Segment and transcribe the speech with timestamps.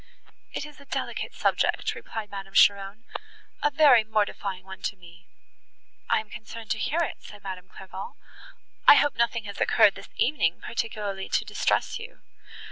[0.51, 3.05] "It is a delicate subject," replied Madame Cheron,
[3.61, 5.27] "a very mortifying one to me."
[6.09, 8.17] "I am concerned to hear it," said Madame Clairval,
[8.87, 12.23] "I hope nothing has occurred, this evening, particularly to distress you?"